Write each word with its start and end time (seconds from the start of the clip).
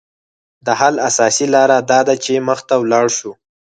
د 0.65 0.67
حل 0.79 0.95
اساسي 1.09 1.45
لاره 1.53 1.77
داده 1.91 2.13
چې 2.23 2.43
مخ 2.47 2.59
ته 2.69 2.75
ولاړ 2.83 3.07
شو 3.17 3.31